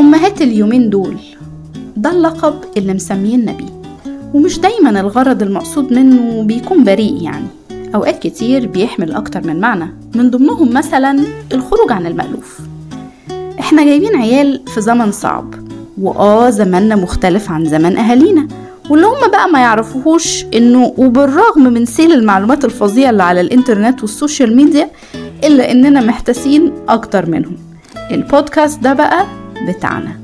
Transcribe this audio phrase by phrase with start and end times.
[0.00, 1.16] أمهات اليومين دول.
[1.96, 3.80] ده اللقب اللي مسمينا بيه
[4.34, 7.46] ومش دايما الغرض المقصود منه بيكون بريء يعني.
[7.94, 9.94] أوقات كتير بيحمل أكتر من معنى.
[10.14, 11.20] من ضمنهم مثلا
[11.52, 12.58] الخروج عن المألوف.
[13.60, 15.54] إحنا جايبين عيال في زمن صعب.
[16.00, 18.48] وآه زماننا مختلف عن زمان أهالينا.
[18.90, 24.14] واللي هم بقى ما يعرفوهوش إنه وبالرغم من سيل المعلومات الفظيعة اللي على الإنترنت وال
[24.14, 24.90] social media
[25.44, 27.56] إلا إننا محتاسين أكتر منهم.
[28.10, 29.26] البودكاست ده بقى
[29.68, 30.20] بتاعنا.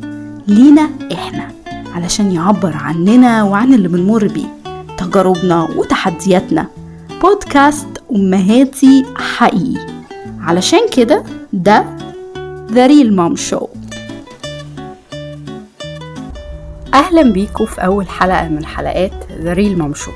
[0.46, 1.48] لينا إحنا
[1.94, 4.46] علشان يعبر عننا وعن اللي بنمر بيه
[4.98, 6.66] تجاربنا وتحدياتنا.
[7.22, 9.86] بودكاست أمهاتي حقيقي.
[10.41, 11.84] علشان كده ده
[12.68, 13.66] The Real Mom Show.
[16.94, 19.12] أهلا بيكم في أول حلقة من حلقات
[19.44, 20.12] The Real Mom Show.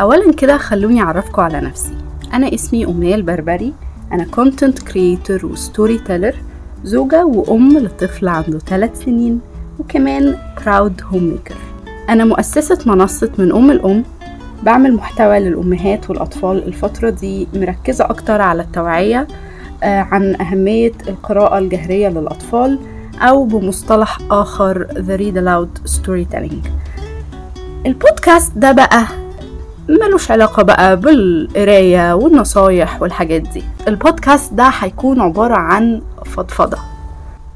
[0.00, 1.94] أولا كده خلوني أعرفكم على نفسي.
[2.34, 3.72] أنا اسمي أمنية البربري.
[4.12, 6.34] أنا content creator و storyteller
[6.84, 9.40] زوجة وأم لطفل عنده 3 سنين
[9.78, 10.36] وكمان
[10.66, 11.54] proud homemaker
[12.08, 14.04] أنا مؤسسة منصة من أم لأم.
[14.62, 19.26] بعمل محتوى للأمهات والأطفال الفترة دي مركزة أكتر على التوعية
[19.82, 22.78] عن أهمية القراءة الجهرية للأطفال
[23.20, 26.68] أو بمصطلح آخر The Read Aloud Storytelling.
[27.86, 29.04] البودكاست ده بقى
[29.88, 33.62] ملوش علاقة بقى بالقراية والنصايح والحاجات دي.
[33.88, 36.78] البودكاست ده هيكون عبارة عن فضفضة.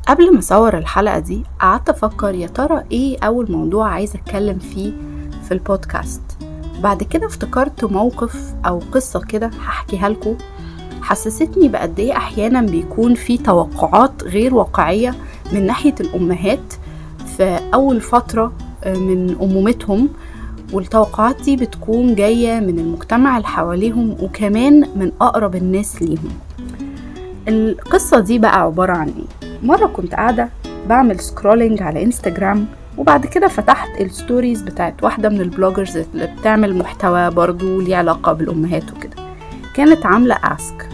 [0.08, 4.92] قبل ما أصور الحلقة دي قعدت أفكر يا ترى إيه أول موضوع عايزة أتكلم فيه
[5.48, 6.20] في البودكاست.
[6.82, 10.36] بعد كده افتكرت موقف أو قصة كده هحكيها لكم.
[11.02, 15.14] حسستني بقد إيه أحيانا بيكون في توقعات غير واقعية
[15.52, 16.74] من ناحية الأمهات
[17.36, 18.52] في أول فترة
[18.86, 20.08] من أمومتهم.
[20.72, 26.30] والتوقعات دي بتكون جاية من المجتمع اللي حواليهم وكمان من أقرب الناس ليهم.
[27.48, 30.48] القصة دي بقى عبارة عن إيه؟ مرة كنت قاعدة
[30.88, 32.66] بعمل scrolling على انستجرام
[32.98, 37.96] وبعد كده فتحت ال stories بتاعت واحدة من ال bloggers اللي بتعمل محتوى برضو ليه
[37.96, 39.16] علاقة بالأمهات وكده.
[39.74, 40.88] كانت عاملة ask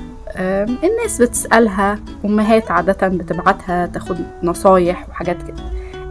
[0.84, 5.62] الناس بتسألها أمهات عادة بتبعتها تاخد نصايح وحاجات كده.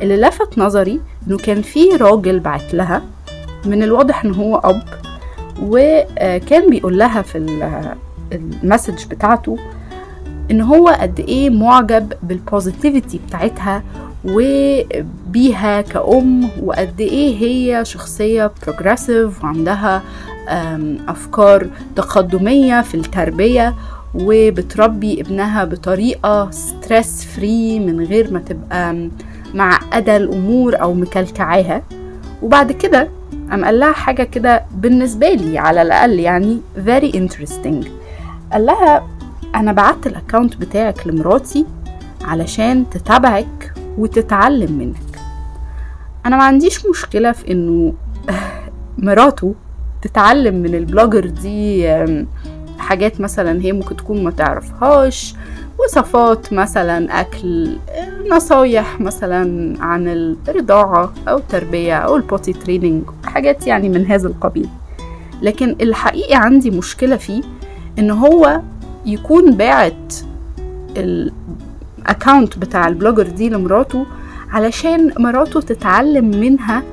[0.01, 3.01] اللي لفت نظري إنه كان في راجل بعت لها
[3.65, 4.81] من الواضح إن هو أب
[5.63, 7.37] وكان بيقول لها في
[8.31, 9.57] ال message بتاعته
[10.51, 13.83] إن هو قد إيه معجب بال positivity بتاعتها
[14.25, 20.01] وبيها كأم وقد إيه هي شخصية progressive وعندها
[21.07, 23.75] أفكار تقدمية في التربية
[24.15, 29.07] وبتربي ابنها بطريقة stress free من غير ما تبقى
[29.53, 31.81] معقدة الأمور أو مكلكعاها.
[32.41, 33.09] وبعد كده
[33.51, 37.87] قام قال لها حاجة كده بالنسبة لي على الأقل يعني very interesting.
[38.51, 39.07] قال لها
[39.55, 41.65] أنا بعت ال account بتاعك لمراتي
[42.23, 45.19] علشان تتابعك وتتعلم منك.
[46.25, 47.93] أنا ما عنديش مشكلة في إنه
[48.97, 49.55] مراته
[50.01, 51.87] تتعلم من ال blogger دي
[52.79, 55.35] حاجات مثلا هي ممكن تكون ما تعرفهاش
[55.79, 57.77] وصفات مثلا أكل
[58.31, 64.69] نصايح مثلا عن الرضاعة أو التربية أو ال potty training حاجات يعني من هذا القبيل.
[65.41, 67.41] لكن الحقيقة عندي مشكلة فيه
[67.99, 68.61] إن هو
[69.05, 70.13] يكون باعت
[70.97, 74.05] ال account بتاع ال blogger دي لمراته
[74.49, 76.83] علشان مراته تتعلم منها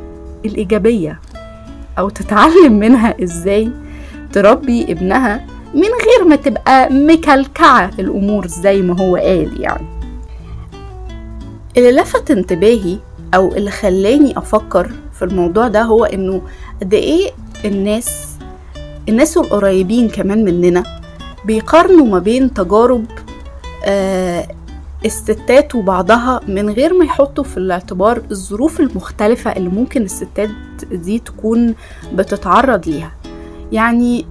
[0.44, 1.20] الإيجابية
[1.98, 3.70] أو تتعلم منها إزاي
[4.32, 9.86] تربي ابنها من غير ما تبقى مكلكعة الأمور زي ما هو قال يعني.
[11.76, 12.98] اللي لفت انتباهي
[13.34, 16.42] أو اللي خلاني أفكر في الموضوع ده هو إنه
[16.80, 17.30] قد إيه
[17.64, 18.28] الناس
[19.08, 20.97] الناس القريبين كمان مننا
[21.48, 23.04] بيقارنوا ما بين تجارب
[23.84, 24.48] آه
[25.04, 30.50] الستات وبعضها من غير ما يحطوا في الاعتبار الظروف المختلفة اللي ممكن الستات
[30.92, 31.74] دي تكون
[32.12, 33.12] بتتعرض ليها.
[33.72, 34.26] يعني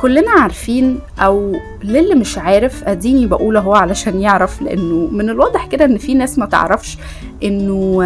[0.00, 1.52] كلنا عارفين أو
[1.84, 6.38] للي مش عارف أديني بقول أهو علشان يعرف لأنه من الواضح كده إن في ناس
[6.38, 6.98] ما تعرفش
[7.44, 8.02] إنه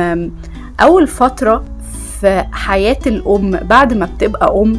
[0.81, 1.65] أول فترة
[2.21, 4.79] في حياة الأم بعد ما بتبقى أم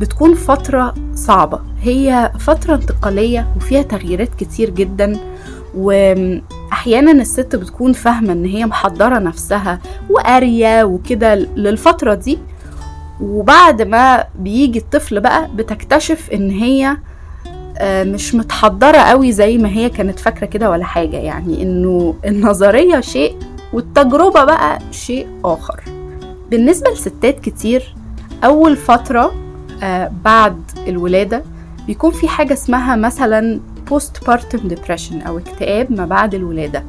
[0.00, 1.60] بتكون فترة صعبة.
[1.82, 5.18] هي فترة انتقالية وفيها تغييرات كتير جدا
[5.76, 12.38] واحيانا الست بتكون فاهمة إن هي محضرة نفسها وقارية وكده للفترة دي.
[13.20, 16.96] وبعد ما بيجي الطفل بقى بتكتشف إن هي
[17.82, 21.16] مش متحضرة قوي زي ما هي كانت فاكرة كده ولا حاجة.
[21.16, 23.36] يعني إنه النظرية شيء
[23.72, 25.80] والتجربة بقى شيء آخر.
[26.50, 27.94] بالنسبة لستات كتير
[28.44, 29.32] أول فترة
[30.24, 31.42] بعد الولادة
[31.86, 33.60] بيكون في حاجة اسمها مثلا
[34.26, 36.84] postpartum depression أو اكتئاب ما بعد الولادة.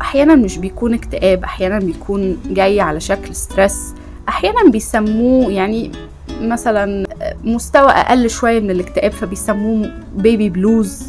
[0.00, 3.94] أحيانا مش بيكون اكتئاب أحيانا بيكون جاي على شكل stress
[4.28, 5.92] أحيانا بيسموه يعني
[6.40, 7.06] مثلا
[7.44, 11.02] مستوى أقل شوية من الاكتئاب فبيسموه baby blues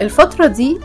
[0.00, 0.78] الفترة دي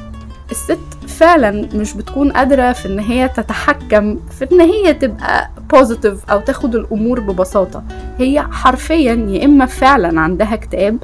[0.52, 0.80] الست
[1.18, 6.76] فعلا مش بتكون قادرة في إن هي تتحكم في إن هي تبقى positive أو تاخد
[6.76, 7.84] الأمور ببساطة.
[8.18, 10.98] هي حرفيا يا إما فعلا عندها اكتئاب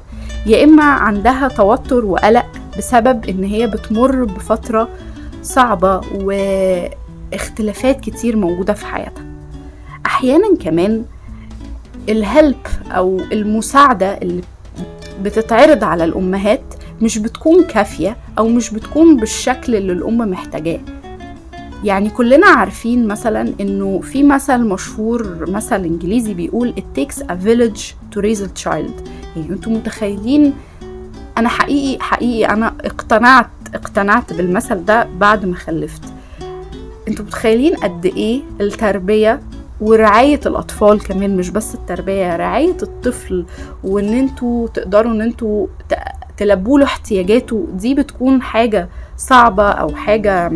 [0.45, 2.45] يا إما عندها توتر وقلق
[2.77, 4.89] بسبب إن هي بتمر بفترة
[5.43, 9.23] صعبة واختلافات كتير موجودة في حياتها.
[10.05, 11.05] أحيانا كمان
[12.09, 12.57] الهلب
[12.91, 14.41] أو المساعدة اللي
[15.23, 16.61] بتتعرض على الأمهات
[17.01, 20.79] مش بتكون كافية أو مش بتكون بالشكل اللي الأم محتاجاه.
[21.83, 27.81] يعني كلنا عارفين مثلا إنه في مثل مشهور مثل إنجليزي بيقول it takes a village
[28.15, 29.07] to raise a child.
[29.35, 30.53] يعني أنتوا متخيلين؟
[31.37, 36.01] أنا حقيقي حقيقي أنا اقتنعت اقتنعت بالمثل ده بعد ما خلفت.
[37.07, 39.41] أنتوا متخيلين قد إيه التربية
[39.81, 43.45] ورعاية الأطفال كمان مش بس التربية رعاية الطفل
[43.83, 45.67] وإن أنتوا تقدروا إن أنتوا
[46.37, 50.51] تلبوا له احتياجاته دي بتكون حاجة صعبة أو حاجة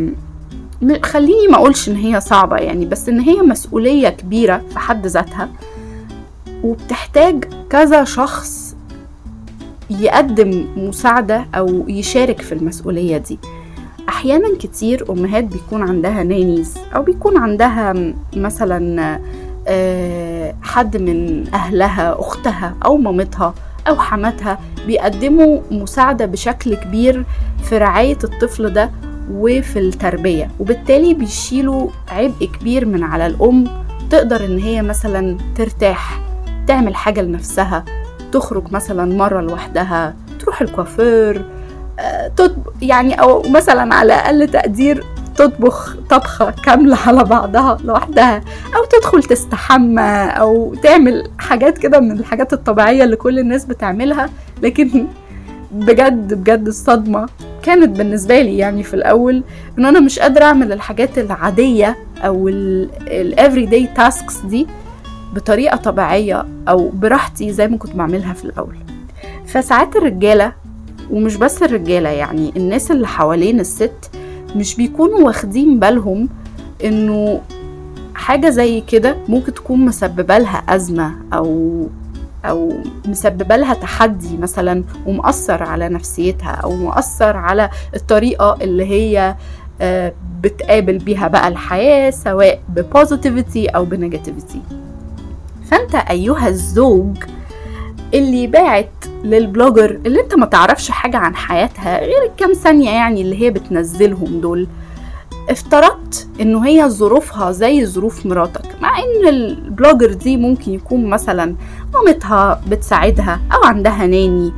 [1.03, 5.49] خليني ما أقولش إن هي صعبة يعني بس إن هي مسؤولية كبيرة في حد ذاتها.
[6.63, 8.75] وبتحتاج كذا شخص
[9.89, 13.39] يقدم مساعدة أو يشارك في المسؤولية دي.
[14.09, 17.93] أحيانا كتير أمهات بيكون عندها نانيز أو بيكون عندها
[18.35, 19.19] مثلا
[20.61, 23.53] حد من أهلها أختها أو مامتها.
[23.87, 27.25] أو حماتها بيقدموا مساعدة بشكل كبير
[27.63, 28.91] في رعاية الطفل ده
[29.31, 30.49] وفي التربية.
[30.59, 33.67] وبالتالي بيشيلوا عبء كبير من على الأم
[34.09, 36.21] تقدر إن هي مثلا ترتاح
[36.67, 37.85] تعمل حاجة لنفسها
[38.31, 41.45] تخرج مثلا مرة لوحدها تروح الكوافير
[42.81, 45.03] يعني أو مثلا على أقل تقدير
[45.37, 48.37] تطبخ طبخة كاملة على بعضها لوحدها
[48.75, 50.01] أو تدخل تستحمى
[50.39, 54.29] أو تعمل حاجات كده من الحاجات الطبيعية اللي كل الناس بتعملها.
[54.63, 55.05] لكن
[55.71, 57.29] بجد بجد الصدمة
[57.63, 59.43] كانت بالنسبة لي يعني في الأول
[59.79, 62.89] إن أنا مش قادرة أعمل الحاجات العادية أو ال
[63.37, 64.67] everyday tasks دي
[65.35, 68.75] بطريقة طبيعية أو براحتي زي ما كنت بعملها في الأول.
[69.45, 70.53] فساعات الرجالة
[71.11, 74.11] ومش بس الرجالة يعني الناس اللي حوالين الست
[74.55, 76.29] مش بيكونوا واخدين بالهم
[76.83, 77.41] إنه
[78.15, 81.81] حاجة زي كده ممكن تكون مسببة لها أزمة أو
[82.45, 82.73] أو
[83.07, 89.35] مسببة لها تحدي مثلا ومأثر على نفسيتها أو مؤثر على الطريقة اللي هي
[90.41, 94.61] بتقابل بيها بقى الحياة سواء ب positivity أو ب negativity
[95.71, 97.17] فأنت أيها الزوج
[98.13, 98.89] اللي باعت
[99.23, 103.49] لل blogger اللي انت ما تعرفش حاجة عن حياتها غير الكام ثانية يعني اللي هي
[103.49, 104.67] بتنزلهم دول.
[105.49, 111.55] افترضت انه هي ظروفها زي ظروف مراتك مع إن ال blogger دي ممكن يكون مثلا
[111.93, 114.53] مامتها بتساعدها أو عندها nanny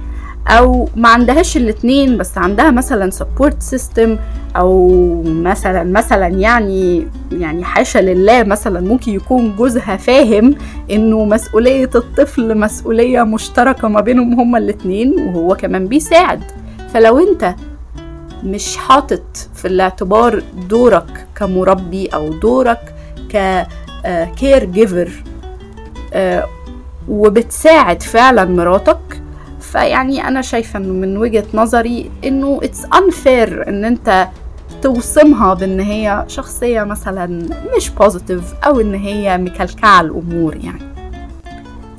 [0.50, 4.18] أو ما عندهاش الاتنين بس عندها مثلا support system
[4.56, 10.56] أو مثلا مثلا يعني يعني حاشا لله مثلا ممكن يكون جوزها فاهم
[10.92, 16.44] إنه مسؤولية الطفل مسؤولية مشتركة ما بينهم هما الاتنين وهو كمان بيساعد.
[16.94, 17.56] فلو أنت
[18.44, 22.94] مش حاطط في الاعتبار دورك كمربي أو دورك
[23.29, 25.24] ك caregiver
[27.10, 29.19] وبتساعد فعلا مراتك
[29.72, 34.28] فيعني أنا شايفة إنه من وجهة نظري إنه it's unfair إن أنت
[34.82, 40.82] توصمها بإن هي شخصية مثلا مش positive أو إن هي مكلكعة الأمور يعني.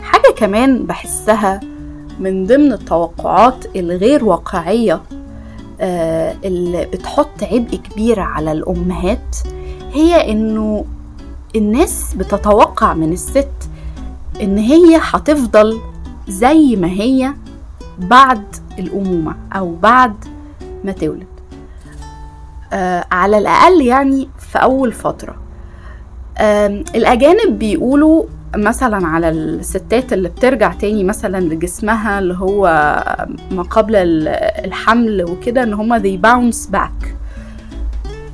[0.02, 1.60] حاجة كمان بحسها
[2.20, 5.00] من ضمن التوقعات الغير واقعية
[5.80, 9.36] آه اللي بتحط عبء كبير على الأمهات
[9.92, 10.84] هي إنه
[11.56, 13.48] الناس بتتوقع من الست
[14.42, 15.78] إن هي هتفضل
[16.28, 17.32] زي ما هي
[18.00, 20.24] بعد الأمومة أو بعد
[20.84, 21.26] ما تولد.
[22.72, 25.36] آه على الأقل يعني في أول فترة.
[26.38, 28.24] آه الأجانب بيقولوا
[28.56, 32.62] مثلا على الستات اللي بترجع تاني مثلا لجسمها اللي هو
[33.50, 33.92] ما قبل
[34.64, 37.19] الحمل وكده إن هما they bounce back.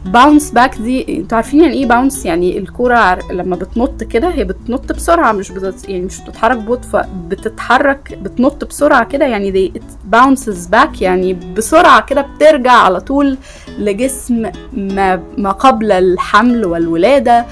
[0.06, 4.92] bounce back دي أنتوا عارفين يعني إيه bounce يعني الكورة لما بتنط كده هي بتنط
[4.92, 5.88] بسرعة مش بتت...
[5.88, 9.72] يعني مش بتتحرك ببطء بتتحرك بتنط بسرعة كده يعني دي
[10.04, 13.36] bounces back يعني بسرعة كده بترجع على طول
[13.78, 17.46] لجسم ما, ما قبل الحمل والولادة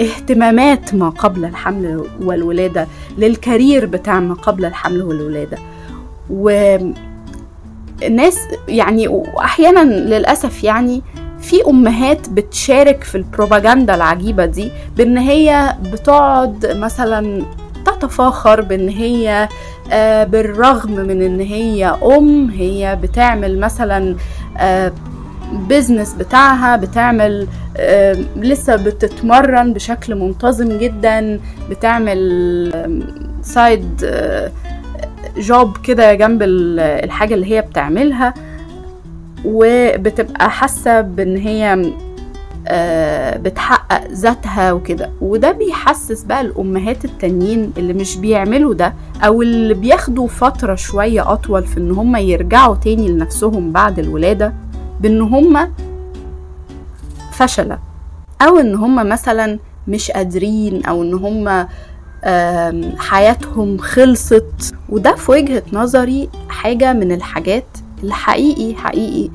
[0.00, 2.86] لاهتمامات ما قبل الحمل والولادة
[3.18, 5.58] لل career بتاع ما قبل الحمل والولادة.
[6.30, 6.76] و
[8.10, 8.38] ناس
[8.68, 11.02] يعني وأحيانا للأسف يعني
[11.40, 17.42] في أمهات بتشارك في البروباجندا العجيبة دي بإن هي بتقعد مثلا
[17.86, 19.48] تتفاخر بإن هي
[19.92, 24.16] آه، بالرغم من إن هي أم هي بتعمل مثلا
[25.52, 31.40] بيزنس بتاعها بتعمل آه، لسه بتتمرن بشكل منتظم جدا
[31.70, 33.08] بتعمل
[33.42, 34.04] سايد
[35.38, 38.34] جوب كده جنب الحاجة اللي هي بتعملها
[39.44, 41.92] وبتبقى حاسة بإن هي
[42.70, 45.10] آه، بتحقق ذاتها وكده.
[45.20, 51.64] وده بيحسس بقى الأمهات التانيين اللي مش بيعملوا ده أو اللي بياخدوا فترة شوية أطول
[51.64, 54.52] في إن هم يرجعوا تاني لنفسهم بعد الولادة
[55.00, 55.72] بإن هم
[57.32, 57.78] فشلة.
[58.42, 61.66] أو إن هم مثلا مش قادرين أو إن هم
[62.98, 64.74] حياتهم خلصت.
[64.88, 67.66] وده في وجهة نظري حاجة من الحاجات
[68.02, 69.30] اللي حقيقي حقيقي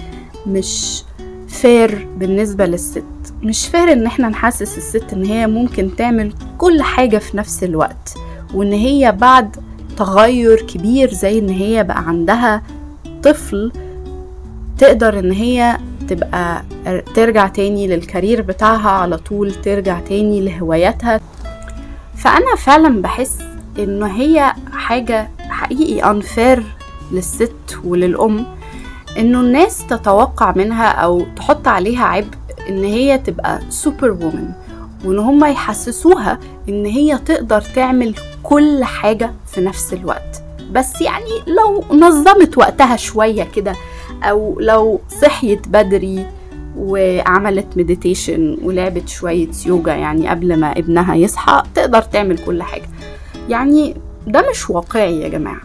[0.47, 1.03] مش
[1.47, 3.03] fair بالنسبة للست.
[3.43, 8.13] مش fair إن إحنا نحسس الست إن هي ممكن تعمل كل حاجة في نفس الوقت
[8.53, 9.55] وإن هي بعد
[9.97, 12.63] تغير كبير زي إن هي بقى عندها
[13.23, 13.71] طفل
[14.77, 15.77] تقدر إن هي
[16.09, 16.63] تبقى
[17.15, 21.19] ترجع تاني لل career بتاعها على طول ترجع تاني لهواياتها.
[22.17, 23.37] فأنا فعلا بحس
[23.79, 26.63] انه هي حاجة حقيقي unfair
[27.11, 28.45] للست وللأم
[29.17, 32.33] إنه الناس تتوقع منها أو تحط عليها عبء
[32.69, 34.49] إن هي تبقى superwoman
[35.05, 36.39] وإن هم يحسسوها
[36.69, 40.43] إن هي تقدر تعمل كل حاجة في نفس الوقت.
[40.71, 43.75] بس يعني لو نظمت وقتها شوية كده
[44.23, 46.25] أو لو صحيت بدري
[46.77, 52.85] وعملت مديتيشن ولعبت شوية يوجا يعني قبل ما ابنها يصحى تقدر تعمل كل حاجة.
[53.49, 53.95] يعني
[54.27, 55.61] ده مش واقعي يا جماعة.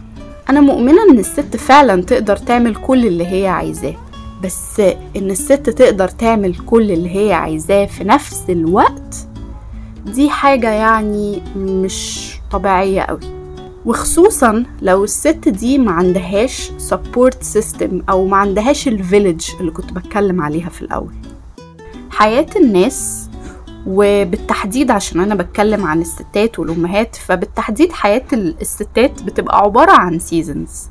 [0.49, 3.95] أنا مؤمنة إن الست فعلا تقدر تعمل كل اللي هي عايزاه
[4.43, 4.79] بس
[5.15, 9.15] إن الست تقدر تعمل كل اللي هي عايزاه في نفس الوقت
[10.05, 13.19] دي حاجة يعني مش طبيعية قوي
[13.85, 19.93] وخصوصا لو الست دي ما عندهاش support system أو ما عندهاش ال village اللي كنت
[19.93, 21.13] بتكلم عليها في الأول.
[22.09, 23.29] حياة الناس
[23.87, 30.87] وبالتحديد عشان أنا بتكلم عن الستات والأمهات فبالتحديد حياة الستات بتبقى عبارة عن seasons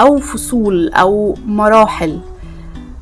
[0.00, 2.20] أو فصول أو مراحل.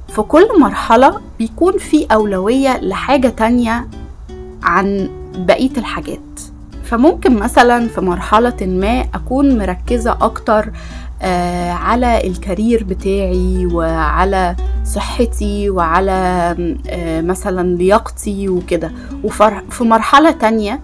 [0.09, 3.89] في كل مرحلة بيكون في أولوية لحاجة تانية
[4.63, 6.21] عن بقية الحاجات.
[6.85, 10.71] فممكن مثلا في مرحلة ما أكون مركزة أكتر
[11.23, 16.13] آه على الكارير بتاعي وعلى صحتي وعلى
[16.89, 18.93] آه مثلا لياقتي وكده.
[19.25, 20.81] وفي مرحلة تانية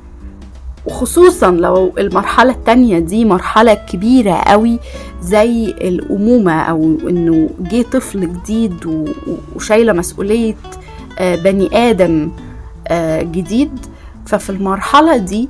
[0.87, 4.79] وخصوصا لو المرحلة التانية دي مرحلة كبيرة قوي
[5.23, 9.05] زي الأمومة أو إنه جه طفل جديد
[9.57, 10.55] وشايلة مسؤولية
[11.19, 12.31] آه بني آدم
[13.23, 13.71] جديد.
[14.27, 15.49] ففي المرحلة دي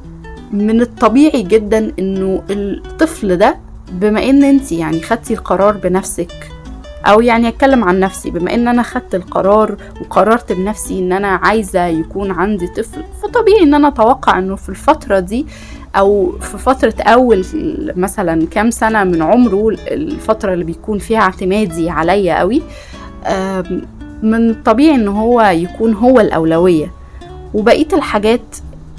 [0.53, 3.57] من الطبيعي جدا إنه الطفل ده
[3.93, 6.51] بما إن أنت يعني خدتي القرار بنفسك
[7.07, 11.87] أو يعني أتكلم عن نفسي بما إن أنا خدت القرار وقررت بنفسي إن أنا عايزة
[11.87, 15.47] يكون عندي طفل فطبيعي إن أنا أتوقع إنه في الفترة دي
[15.97, 17.45] أو في فترة أول
[17.97, 22.63] مثلا كام سنة من عمره الفترة اللي بيكون فيها اعتمادي عليا قوي
[24.23, 26.93] من الطبيعي إن هو يكون هو الأولوية.
[27.55, 28.57] وبقية الحاجات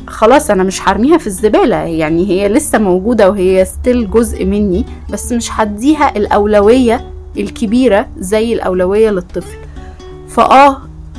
[0.07, 5.31] خلاص أنا مش هرميها في الزبالة يعني هي لسه موجودة وهي ستيل جزء مني بس
[5.31, 9.57] مش هديها الأولوية الكبيرة زي الأولوية للطفل.
[10.27, 10.77] فآه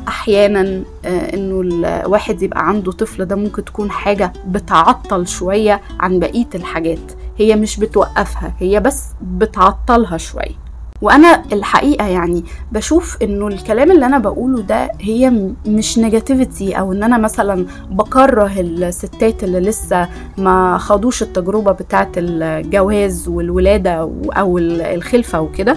[0.09, 6.49] أحيانا آه إنه الواحد يبقى عنده طفل ده ممكن تكون حاجة بتعطل شوية عن بقية
[6.55, 10.62] الحاجات هي مش بتوقفها هي بس بتعطلها شوية.
[11.02, 15.32] وأنا الحقيقة يعني بشوف انه الكلام اللي أنا بقوله ده هي
[15.66, 23.28] مش نيجاتيفيتي أو ان أنا مثلا بكره الستات اللي لسه ما خدوش التجربة بتاعه الجواز
[23.28, 23.92] والولادة
[24.37, 25.76] أو الخلفة وكده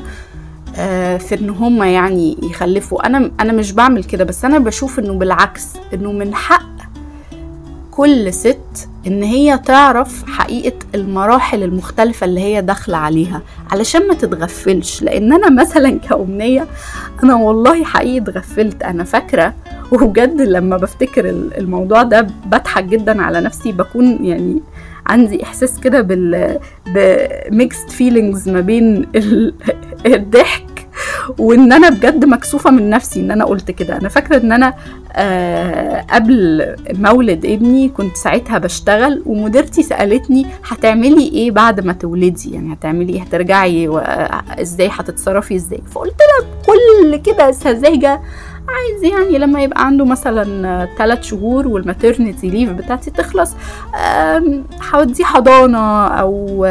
[0.77, 3.05] آه، في ان هم يعني يخلفوا.
[3.07, 6.65] أنا أنا مش بعمل كده بس أنا بشوف انه بالعكس انه من حق
[7.91, 15.03] كل ست إن هي تعرف حقيقة المراحل المختلفة اللي هي داخلة عليها علشان ما تتغفلش.
[15.03, 16.67] لأن أنا مثلا كأمنية
[17.23, 18.83] أنا والله حقيقي اتغفلت.
[18.83, 19.53] أنا فاكرة
[19.91, 23.71] وبجد لما بفتكر الموضوع ده بضحك جدا على نفسي.
[23.71, 24.61] بكون يعني
[25.07, 29.05] عندي إحساس كده بال ب mixed feelings ما بين
[30.05, 30.87] الضحك
[31.37, 33.97] وإن أنا بجد مكسوفة من نفسي إن أنا قلت كده.
[33.97, 34.73] أنا فاكرة إن أنا
[36.11, 43.13] قبل مولد ابني كنت ساعتها بشتغل ومديرتي سألتني هتعملي إيه بعد ما تولدي؟ يعني هتعملي
[43.13, 43.89] إيه؟ هترجعي
[44.61, 48.21] إزاي؟ هتتصرفي إزاي؟ فقلت لها بكل كده سذاجه
[48.69, 53.53] عايز يعني لما يبقى عنده مثلا ثلاث شهور والماترنتي ليف بتاعتي تخلص
[54.93, 56.65] هوديه حضانة أو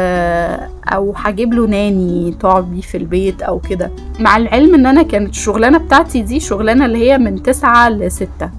[0.93, 3.91] أو هجيب له ناني تقعد بيه في البيت أو كده.
[4.19, 8.49] مع العلم إن أنا كانت الشغلانة بتاعتي دي شغلانة اللي هي من تسعة لستة.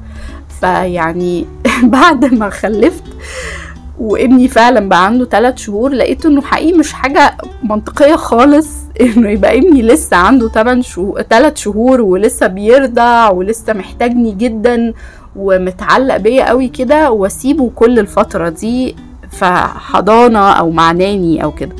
[0.61, 1.47] فيعني
[1.83, 3.05] بعد ما خلفت
[4.01, 8.69] وابني فعلا بقى عنده ثلاث شهور لقيت إنه حقيقي مش حاجة منطقية خالص.
[9.01, 14.93] إنه يبقى ابني لسه عنده 8 شهور 3 شهور ولسه بيرضع ولسه محتاجني جدا
[15.37, 18.97] ومتعلق بيا قوي كده واسيبه كل الفترة دي
[19.31, 21.77] في حضانه أو مع ناني أو كده.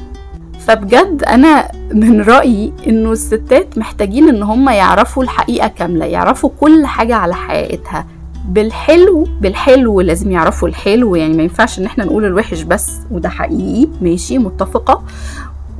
[0.67, 7.15] فبجد أنا من رأيي إنه الستات محتاجين إن هم يعرفوا الحقيقة كاملة يعرفوا كل حاجة
[7.15, 8.07] على حقيقتها.
[8.49, 13.89] بالحلو بالحلو لازم يعرفوا الحلو يعني ما ينفعش إن إحنا نقول الوحش بس وده حقيقي
[14.01, 15.03] ماشي متفقة.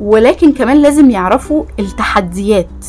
[0.01, 2.87] ولكن كمان لازم يعرفوا التحديات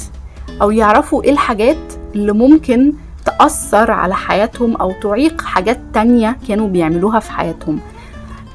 [0.61, 1.77] أو يعرفوا إيه الحاجات
[2.15, 2.93] اللي ممكن
[3.25, 7.79] تأثر على حياتهم أو تعيق حاجات تانية كانوا بيعملوها في حياتهم.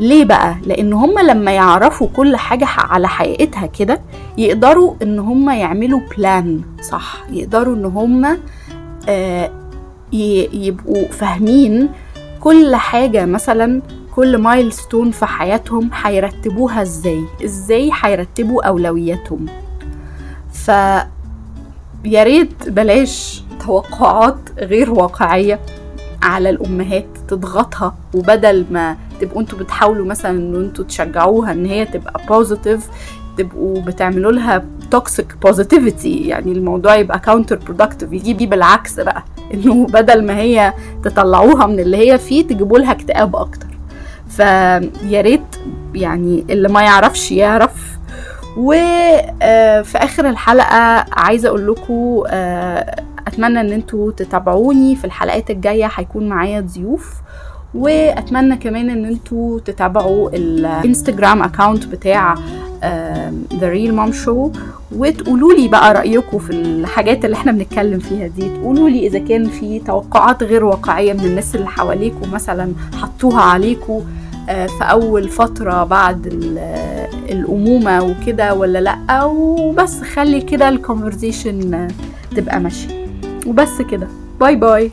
[0.00, 4.00] ليه بقى؟ لأن هم لما يعرفوا كل حاجة على حقيقتها كده
[4.38, 6.60] يقدروا إن هم يعملوا بلان
[6.90, 8.38] صح؟ يقدروا إن هم
[9.08, 9.50] آه
[10.12, 11.88] يبقوا فاهمين
[12.40, 13.82] كل حاجة مثلا
[14.16, 19.46] كل milestone في حياتهم هيرتبوها إزاي؟ إزاي هيرتبوا أولوياتهم؟
[20.52, 20.68] ف
[22.04, 25.60] يا ريت بلاش توقعات غير واقعية
[26.22, 32.20] على الأمهات تضغطها وبدل ما تبقوا أنتوا بتحاولوا مثلا ان أنتوا تشجعوها إن هي تبقى
[32.28, 32.88] positive
[33.38, 39.24] تبقوا بتعملوا لها toxic positivity يعني الموضوع يبقى counterproductive يجي بالعكس بقى.
[39.54, 40.72] إنه بدل ما هي
[41.04, 43.66] تطلعوها من اللي هي فيه تجيبوا لها اكتئاب أكتر.
[44.28, 45.56] فيا ريت
[45.94, 47.92] يعني اللي ما يعرفش يعرف.
[48.56, 52.22] وفي آخر الحلقة عايزة أقول لكم
[53.26, 54.96] أتمنى إن أنتوا تتابعوني.
[54.96, 57.14] في الحلقات الجاية هيكون معايا ضيوف.
[57.74, 62.34] وأتمنى كمان إن أنتوا تتابعوا ال Instagram account بتاع
[63.60, 64.50] The Real Mom Show
[64.96, 68.48] وتقولوا لي بقى رايكم في الحاجات اللي إحنا بنتكلم فيها دي.
[68.48, 74.00] تقولوا لي إذا كان في توقعات غير واقعية من الناس اللي حواليكم مثلا حطوها عليكم
[74.46, 76.26] في أول فترة بعد
[77.30, 81.88] الأمومة وكده ولا لأ؟ وبس خلي كده ال conversation
[82.36, 83.06] تبقى ماشية.
[83.46, 84.08] وبس كده.
[84.40, 84.90] bye bye.